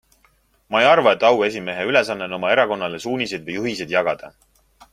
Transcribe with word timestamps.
Ma 0.75 0.79
ei 0.85 0.87
arva, 0.91 1.11
et 1.17 1.25
auesimehe 1.29 1.85
ülesanne 1.91 2.27
on 2.29 2.33
oma 2.39 2.51
erakonnale 2.55 3.03
suuniseid 3.05 3.47
või 3.51 3.59
juhiseid 3.61 3.95
jagada. 3.97 4.35